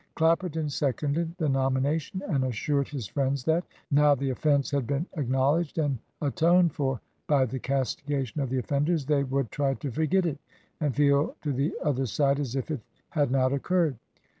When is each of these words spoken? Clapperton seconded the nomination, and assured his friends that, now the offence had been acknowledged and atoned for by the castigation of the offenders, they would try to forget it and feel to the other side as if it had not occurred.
Clapperton 0.15 0.67
seconded 0.67 1.37
the 1.37 1.47
nomination, 1.47 2.23
and 2.27 2.43
assured 2.43 2.87
his 2.87 3.05
friends 3.05 3.43
that, 3.43 3.63
now 3.91 4.15
the 4.15 4.31
offence 4.31 4.71
had 4.71 4.87
been 4.87 5.05
acknowledged 5.15 5.77
and 5.77 5.99
atoned 6.23 6.73
for 6.73 6.99
by 7.27 7.45
the 7.45 7.59
castigation 7.59 8.41
of 8.41 8.49
the 8.49 8.57
offenders, 8.57 9.05
they 9.05 9.23
would 9.23 9.51
try 9.51 9.75
to 9.75 9.91
forget 9.91 10.25
it 10.25 10.39
and 10.79 10.95
feel 10.95 11.35
to 11.43 11.53
the 11.53 11.75
other 11.83 12.07
side 12.07 12.39
as 12.39 12.55
if 12.55 12.71
it 12.71 12.81
had 13.11 13.29
not 13.29 13.53
occurred. 13.53 13.95